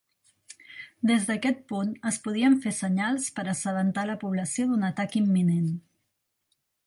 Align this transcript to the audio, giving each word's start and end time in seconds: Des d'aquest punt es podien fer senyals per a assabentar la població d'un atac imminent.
Des 1.09 1.27
d'aquest 1.31 1.59
punt 1.71 1.91
es 2.11 2.17
podien 2.23 2.55
fer 2.63 2.73
senyals 2.79 3.29
per 3.37 3.45
a 3.45 3.51
assabentar 3.53 4.07
la 4.13 4.17
població 4.25 4.67
d'un 4.71 4.87
atac 4.89 5.19
imminent. 5.23 5.69